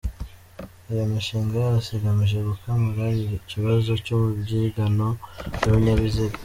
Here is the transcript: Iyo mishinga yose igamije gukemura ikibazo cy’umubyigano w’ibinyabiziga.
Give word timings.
Iyo 0.91 1.03
mishinga 1.11 1.55
yose 1.65 1.89
igamije 1.97 2.37
gukemura 2.49 3.03
ikibazo 3.37 3.91
cy’umubyigano 4.05 5.07
w’ibinyabiziga. 5.59 6.37